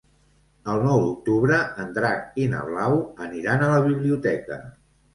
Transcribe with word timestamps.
El 0.71 0.79
nou 0.85 1.01
d'octubre 1.03 1.59
en 1.85 1.93
Drac 1.99 2.41
i 2.45 2.49
na 2.57 2.65
Blau 2.73 2.99
aniran 3.29 3.63
a 3.63 3.71
la 3.77 3.89
biblioteca. 3.93 4.63